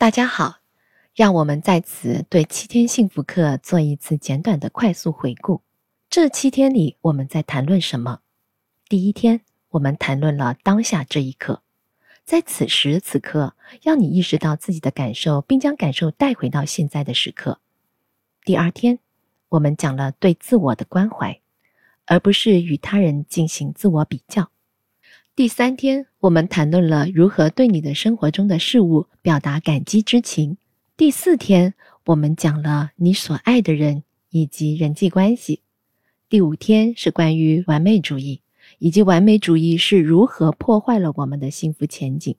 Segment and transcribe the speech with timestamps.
[0.00, 0.60] 大家好，
[1.14, 5.60] 让我们在此对七天幸福课做一次简短的快速回顾。
[6.08, 8.20] 这七天里，我们在谈论什么？
[8.88, 11.60] 第一天，我们谈论了当下这一刻，
[12.24, 17.60] 在此时此刻，要你意识到自己的感受，并将感受带回到现在的时刻。
[18.42, 19.00] 第二天，
[19.50, 21.38] 我们讲了对自我的关怀，
[22.06, 24.50] 而不是与他人进行自我比较。
[25.40, 30.58] 第三天，我们谈论了如何对你的生活中的事物表达感激之情。
[30.98, 31.72] 第四天，
[32.04, 35.62] 我们讲了你所爱的人以及人际关系。
[36.28, 38.42] 第五天是关于完美主义，
[38.80, 42.36] 以及完美主义是如何破坏了我们的幸福前景。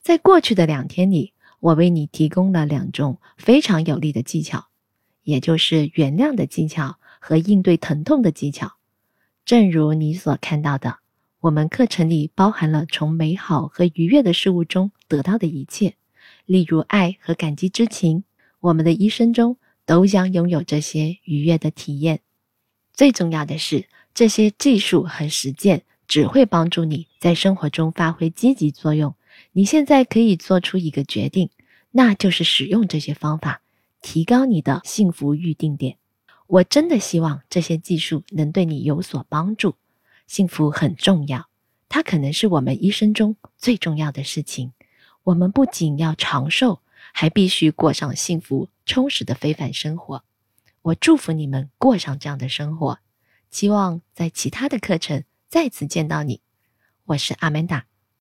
[0.00, 4.66] 在过去的两天里，我为你提供了两种非常有力的技巧，
[5.24, 8.74] 也就是原谅的技巧和应对疼痛的技巧。
[9.44, 11.01] 正如你所看到的。
[11.42, 15.96] 我们课程里包含了从美好和愉悦的事物中得到的一切，
[16.46, 18.22] 例如爱和感激之情。
[18.60, 22.20] 我们的一生中都将拥有这些愉悦的体验。
[22.92, 29.16] 最重要的是，这些技术和实践只会帮助你在生活中发挥积极作用。
[29.50, 31.50] 你现在可以做出一个决定，
[31.90, 33.62] 那就是使用这些方法，
[34.00, 35.96] 提高你的幸福预定点。
[36.46, 39.74] 我真的希望这些技术能对你有所帮助。
[40.32, 41.50] 幸福很重要，
[41.90, 44.72] 它可能是我们一生中最重要的事情。
[45.24, 46.80] 我们不仅要长寿，
[47.12, 50.24] 还必须过上幸福充实的非凡生活。
[50.80, 53.00] 我祝福你们过上这样的生活，
[53.50, 56.40] 希望在其他的课程再次见到你。
[57.04, 57.91] 我是阿曼达。